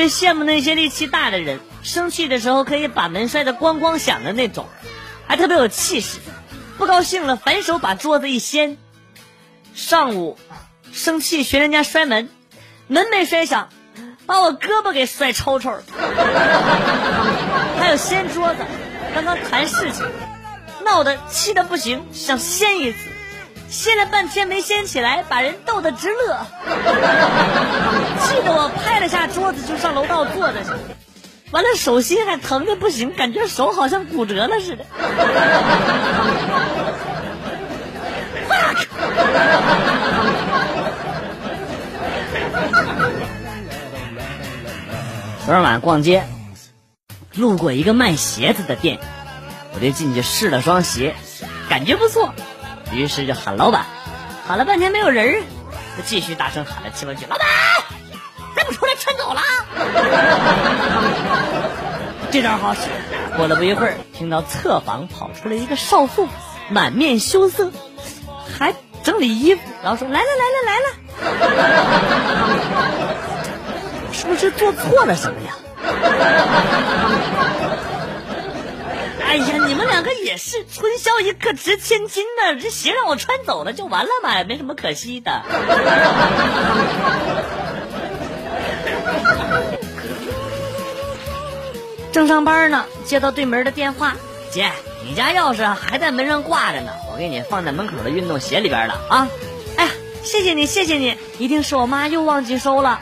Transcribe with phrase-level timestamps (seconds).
[0.00, 4.66] 特别羡慕那些力气大的人，生气的时候可以把门摔得咣咣响的那种，
[5.26, 6.20] 还特别有气势。
[6.78, 8.78] 不高兴了，反手把桌子一掀。
[9.74, 10.38] 上午
[10.90, 12.30] 生气学人家摔门，
[12.86, 13.68] 门没摔响，
[14.24, 15.82] 把我胳膊给摔抽抽了。
[17.78, 18.60] 还有掀桌子，
[19.14, 20.06] 刚刚谈事情，
[20.82, 23.09] 闹得气得不行，想掀一次，
[23.70, 26.46] 掀了半天没掀起来，把人逗得直乐，
[28.26, 30.70] 气得我拍了下桌子就上楼道坐着去，
[31.52, 34.84] 完了手心还疼的不行，感觉手好像骨折了似的。
[45.44, 46.24] 昨天晚上逛街，
[47.34, 48.98] 路过一个卖鞋子的店，
[49.74, 51.14] 我就进去试了双鞋，
[51.68, 52.34] 感觉不错，
[52.92, 53.86] 于是就喊老板，
[54.46, 55.42] 喊了半天没有人
[55.96, 57.46] 就继续大声喊了七八句：“老板，
[58.56, 59.40] 再不出来全走了！”
[62.30, 62.80] 这招好使。
[63.36, 66.28] 过了不一会儿，听到侧房跑出来一个少妇，
[66.68, 67.70] 满面羞涩，
[68.58, 70.86] 还整理衣服，然后说：“来了来了来了。”
[74.12, 75.54] 是不是做错了什么呀？
[79.30, 82.56] 哎呀，你们两个也是，春宵一刻值千金呢。
[82.60, 85.40] 这鞋让我穿走了就完了嘛，也没什么可惜的。
[92.10, 94.16] 正上班呢，接到对门的电话，
[94.50, 94.72] 姐，
[95.06, 99.28] 你家钥匙还在门上挂着呢，我给你放在门口的运动鞋里边了啊。
[99.76, 99.92] 哎呀，
[100.24, 103.00] 谢谢你，谢谢你，一定是我妈又忘记收了。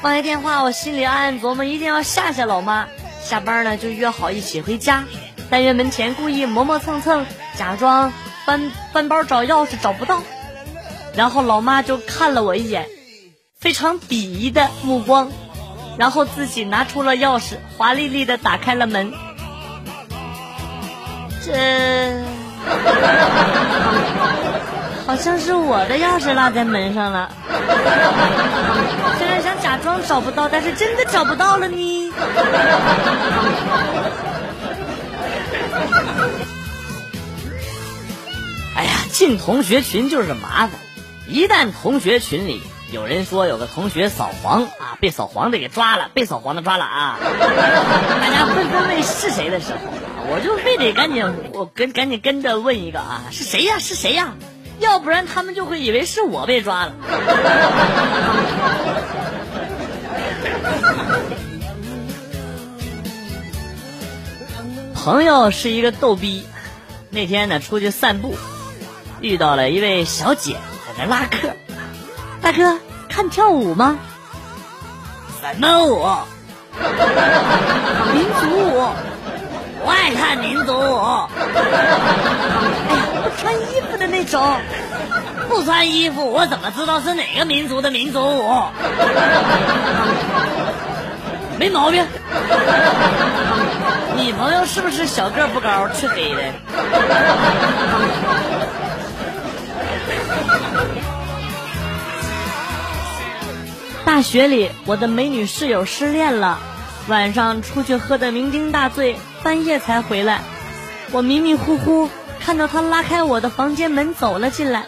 [0.00, 2.86] 放下电话，我心里暗暗琢磨，一定要吓吓老妈。
[3.20, 5.02] 下班呢，就约好一起回家。
[5.48, 7.24] 单元门前故意磨磨蹭蹭，
[7.56, 8.12] 假装
[8.44, 10.22] 翻翻包找钥匙找不到。
[11.14, 12.86] 然后老妈就看了我一眼，
[13.58, 15.30] 非常鄙夷的目光，
[15.96, 19.12] 然后自己拿出了钥匙，华丽丽的打开了门。
[21.44, 22.24] 这
[25.06, 27.30] 好像是我的钥匙落在门上了。
[29.18, 32.12] 虽然想假装找不到，但是真的找不到了呢。
[39.26, 40.78] 进同学群就是麻烦。
[41.26, 49.78] 一旦同学群里有人说有个同学扫黄啊，被扫黄的给抓了，被扫黄的抓了啊， 大家纷纷问是谁的时候，
[50.30, 53.80] 我就非得赶紧我跟赶紧跟着问一个啊，是谁呀？
[53.80, 54.34] 是谁呀？
[54.78, 56.94] 要不然他们就会以为是我被抓了。
[64.94, 66.46] 朋友是一个逗逼，
[67.10, 68.36] 那天呢出去散步，
[69.20, 70.56] 遇到了一位小姐
[70.96, 71.50] 在那拉客。
[72.40, 72.78] 大哥，
[73.08, 73.98] 看跳舞吗？
[75.40, 76.06] 什么舞？
[78.12, 78.88] 民族舞。
[79.84, 81.28] 我爱看民族舞。
[81.36, 84.60] 哎呀，不穿衣服的那种。
[85.48, 88.64] 不穿衣服，我怎么知道是哪个民族的民族舞？
[91.58, 92.04] 没毛病。
[94.16, 96.42] 女朋友是不是小个不高，黢黑的？
[104.16, 106.58] 大学里，我的美女室友失恋了，
[107.06, 110.40] 晚上出去喝的酩酊大醉，半夜才回来。
[111.12, 112.08] 我迷迷糊糊
[112.40, 114.86] 看到她拉开我的房间门走了进来，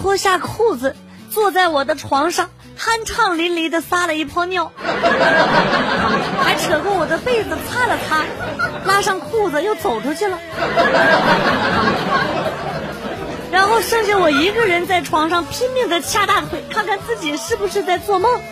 [0.00, 0.96] 脱下裤子
[1.30, 4.72] 坐在我的床上，酣畅淋漓的撒了一泡尿，
[6.42, 8.24] 还扯过我的被子擦了擦，
[8.86, 10.38] 拉上裤子又走出去了。
[13.52, 18.40] 然后剩下我一个人在床上拼命的掐大腿，看看自己是不是在做梦。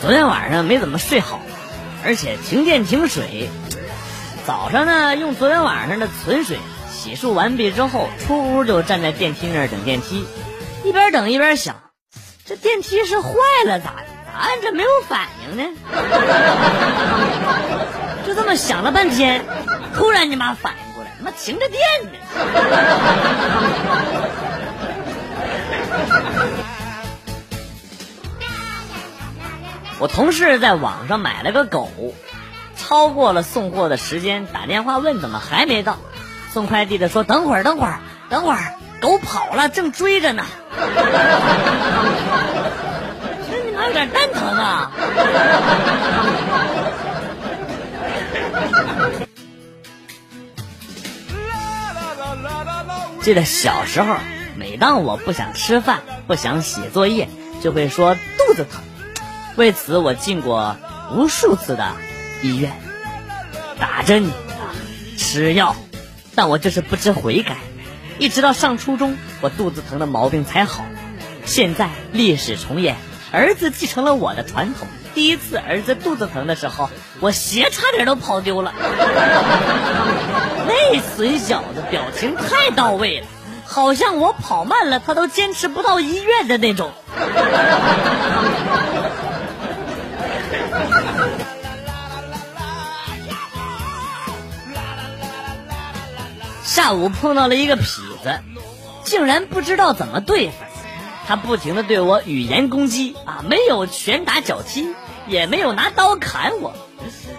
[0.00, 1.40] 昨天晚上没怎么睡好，
[2.04, 3.50] 而且停电停水。
[4.46, 6.58] 早上呢，用昨天晚上的存水
[6.90, 10.26] 洗漱完毕之后，出屋就站在电梯那儿等电梯，
[10.84, 11.76] 一边等一边想，
[12.46, 13.28] 这电梯是坏
[13.66, 14.11] 了咋的？
[14.34, 15.62] 按着没有反应呢，
[18.26, 19.44] 就这么想了半天，
[19.94, 22.10] 突然你妈反应过来，他妈停着电呢。
[30.02, 31.88] 我同事在网上买了个狗，
[32.76, 35.98] 超过了送货的时间，打电话问怎么还没到，
[36.52, 40.44] 送快递的说等会儿等会儿等会儿，狗跑了，正追着呢。
[43.86, 44.92] 有点蛋疼啊！
[53.22, 54.16] 记得小时候，
[54.56, 57.28] 每当我不想吃饭、不想写作业，
[57.62, 58.82] 就会说肚子疼。
[59.56, 60.76] 为此，我进过
[61.14, 61.92] 无数次的
[62.42, 62.72] 医院，
[63.78, 64.30] 打针、
[65.16, 65.76] 吃药，
[66.34, 67.56] 但我就是不知悔改。
[68.18, 70.84] 一直到上初中，我肚子疼的毛病才好。
[71.44, 72.96] 现在历史重演，
[73.32, 74.86] 儿子继承了我的传统。
[75.14, 76.90] 第一次儿子肚子疼的时候，
[77.20, 78.72] 我鞋差点都跑丢了。
[80.66, 83.26] 那损小子表情太到位了，
[83.64, 86.92] 好像我跑慢了，他都坚持不到医院的那种。
[96.62, 98.40] 下午碰到了一个痞子，
[99.04, 100.54] 竟然不知道怎么对付。
[101.26, 104.94] 他不停的对我语言攻击啊，没有拳打脚踢，
[105.26, 106.74] 也没有拿刀砍我，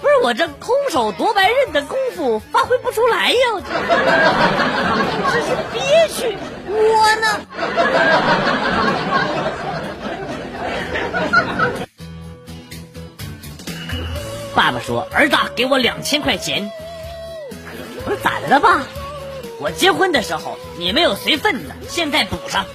[0.00, 3.36] 不是我这空手夺白刃的功夫发挥不出来呀，
[5.32, 6.36] 这是憋屈。
[6.66, 7.40] 我呢，
[14.54, 16.70] 爸爸说：“儿子，给我两千块钱。”
[18.06, 18.82] 我说：“咋的了，爸？
[19.64, 22.66] 我结婚的时候你没有随份子，现在补上。”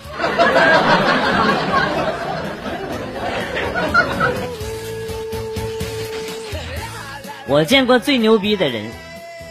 [7.46, 8.90] 我见过最牛逼的人，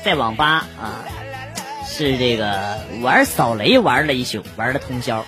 [0.05, 1.06] 在网吧啊，
[1.87, 5.25] 是这个玩扫雷玩了一宿，玩了通宵。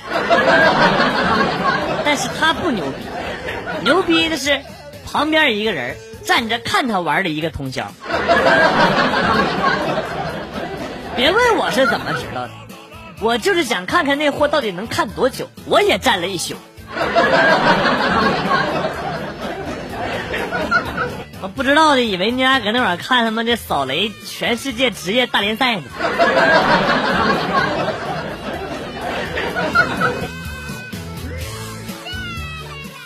[2.04, 3.04] 但是他不牛逼，
[3.84, 4.60] 牛逼的是
[5.06, 7.92] 旁边一个人站着看他玩了一个通宵。
[11.20, 12.50] 别问我是怎么知道的。
[13.20, 16.54] 我就是想看看那货到底能看多久，我也站了一宿。
[21.42, 25.82] 我不知道的以为你俩搁那块看他妈的扫雷全世界职业大联赛呢。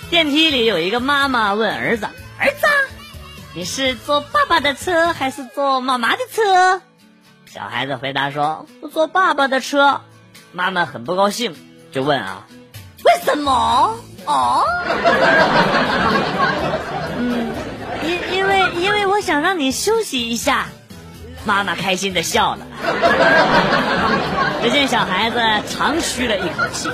[0.08, 2.06] 电梯里有一个妈妈问儿子
[2.38, 2.68] ：“儿子，
[3.54, 6.80] 你是坐爸爸的车还是坐妈妈的车？”
[7.54, 10.00] 小孩子回答说：“我坐爸爸的车。”
[10.50, 11.54] 妈妈很不高兴，
[11.92, 12.46] 就问啊
[13.06, 13.94] ：“为什么？”
[14.26, 14.64] 哦，
[17.16, 17.52] 嗯，
[18.02, 20.66] 因因为因为我想让你休息一下。
[21.44, 22.66] 妈妈开心的笑了。
[24.62, 25.38] 只见小孩子
[25.70, 26.90] 长吁了一口气，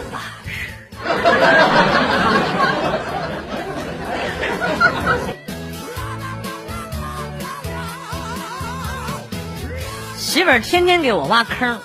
[10.40, 11.78] 媳妇儿天天给我挖坑，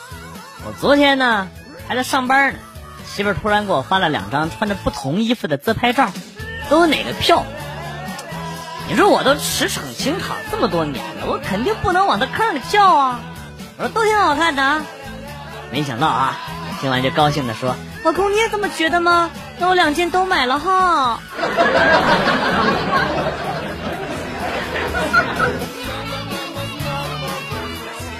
[0.65, 1.49] 我昨天呢
[1.89, 2.59] 还在上班呢，
[3.05, 6.09] 媳妇儿突然给我发了两张穿着不同衣服的自拍照，
[6.69, 7.43] 都有哪个票？
[8.87, 13.19] 你说我都驰骋情场这么多年了，我肯定不能往他坑里跳啊！
[13.77, 14.81] 我说都挺好看的，啊，
[15.69, 16.37] 没想到啊，
[16.79, 17.75] 听完就高兴的说
[18.05, 19.31] ：“老公你也这么觉得吗？
[19.59, 21.19] 那我两件都买了哈。”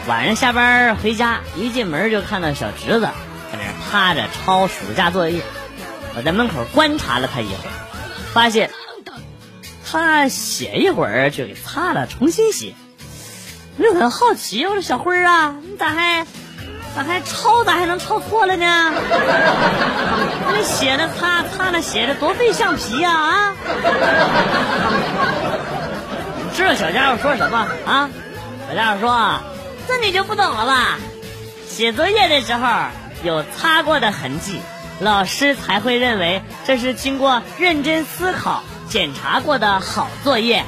[0.07, 3.09] 晚上下班回家，一进门就看到小侄子
[3.51, 5.41] 在那趴着抄暑假作业。
[6.15, 7.74] 我在门口观察了他一会儿，
[8.31, 8.69] 发现
[9.83, 12.75] 他写一会儿就给擦了，重新写。
[13.79, 16.27] 我就很好奇，我说小辉儿啊，你咋还
[16.95, 18.93] 咋还抄咋还能抄错了呢？
[20.51, 23.55] 那写的擦擦的写的多费橡皮呀啊！
[26.43, 28.12] 你知道小家伙说什么啊？
[28.69, 29.39] 小家伙说。
[29.88, 30.98] 这你就不懂了吧？
[31.68, 32.68] 写作业的时候
[33.24, 34.62] 有擦过的痕迹，
[35.00, 40.63] 老师才会认为这是经过认真思考、检查过的好作业。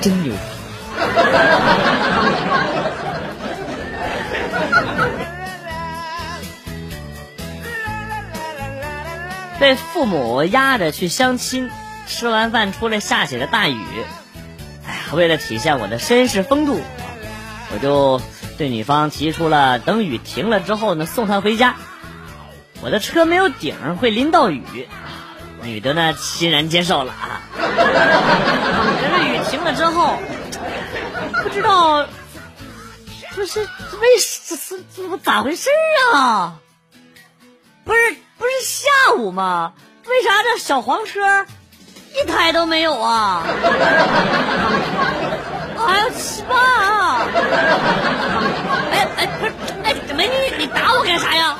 [0.00, 0.34] 真牛！
[9.58, 11.70] 被父母压着去相亲，
[12.06, 13.84] 吃完饭出来下起了大雨。
[15.12, 16.80] 为了体现我的绅士风度，
[17.72, 18.20] 我就
[18.56, 21.76] 对女方提出了等雨停了之后呢送她回家。
[22.80, 24.88] 我的车没有顶，会淋到雨。
[25.62, 27.40] 女的呢欣然接受了啊。
[27.56, 30.16] 可是雨停了之后，
[31.42, 32.06] 不知道
[33.34, 33.68] 这是为
[34.46, 35.68] 这是这咋回事
[36.14, 36.58] 啊？
[37.84, 39.72] 不是不是下午吗？
[40.06, 41.44] 为啥这小黄车？
[42.14, 43.42] 一台都没有啊！
[45.86, 47.26] 还有七八啊！
[48.92, 49.52] 哎哎，不是
[49.84, 51.56] 哎，美女，你打我干啥呀？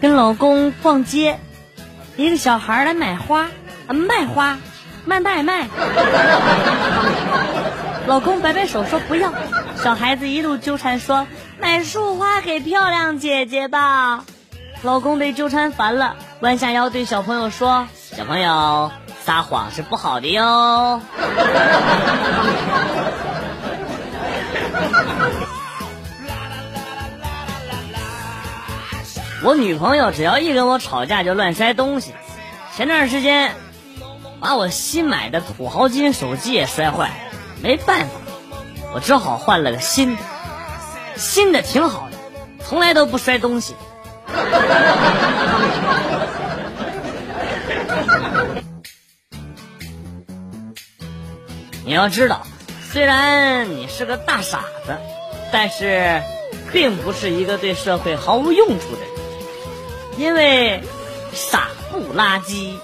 [0.00, 1.38] 跟老公逛街，
[2.16, 3.48] 一个小孩来买花，
[3.88, 4.58] 卖花，
[5.04, 5.68] 卖卖卖。
[8.10, 9.32] 老公摆摆手说不要，
[9.76, 11.28] 小孩子一路纠缠说
[11.60, 14.24] 买束花给漂亮姐姐吧。
[14.82, 18.90] 老公被纠缠烦了，弯下腰对小朋友说：“小朋友，
[19.24, 21.00] 撒谎是不好的哟。”
[29.44, 32.12] 我女朋友只要一跟我吵架就乱摔东西，
[32.76, 33.54] 前段时间
[34.40, 37.14] 把我新买的土豪金手机也摔坏了，
[37.62, 38.12] 没办法，
[38.94, 40.22] 我只好换了个新的，
[41.16, 42.16] 新的挺好的，
[42.64, 43.76] 从来都不摔东西。
[51.84, 52.46] 你要知道，
[52.90, 54.96] 虽然你是个大傻子，
[55.52, 56.22] 但是
[56.72, 59.10] 并不是一个对社会毫无用处的人。
[60.16, 60.82] 因为
[61.32, 62.78] 傻不拉几。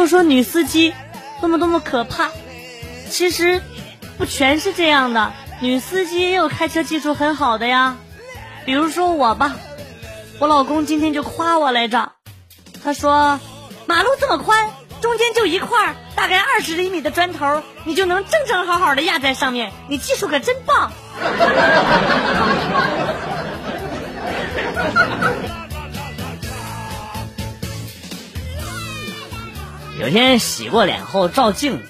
[0.00, 0.94] 都说女司机
[1.42, 2.30] 多么多么可怕，
[3.10, 3.60] 其实
[4.16, 7.98] 不全是这样的，女司机也有开车技术很好的呀。
[8.64, 9.56] 比如说我吧，
[10.38, 12.12] 我老公今天就夸我来着，
[12.82, 13.38] 他说
[13.84, 14.70] 马路这么宽。
[15.02, 19.70] 中间就一块大概二十厘米的砖头，你就能正正好好的压在上面。
[19.90, 20.90] 你技术可真棒！
[30.00, 31.88] 有天洗过脸后照镜子，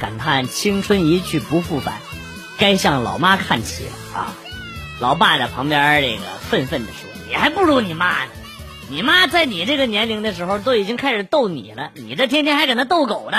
[0.00, 1.94] 感叹青春一去不复返，
[2.58, 4.34] 该向老妈看齐了啊！
[4.98, 8.30] 老爸在旁边这个愤愤地说：“你还不如你妈呢。”
[8.90, 13.38] 你妈在你这个年龄的时候都已经开始逗你了，你这天天还搁那逗狗呢。